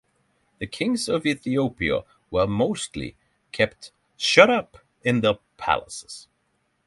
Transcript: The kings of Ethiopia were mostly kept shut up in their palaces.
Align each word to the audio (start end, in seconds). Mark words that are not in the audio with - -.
The 0.57 0.65
kings 0.65 1.07
of 1.07 1.27
Ethiopia 1.27 2.03
were 2.31 2.47
mostly 2.47 3.15
kept 3.51 3.91
shut 4.17 4.49
up 4.49 4.79
in 5.03 5.21
their 5.21 5.37
palaces. 5.57 6.27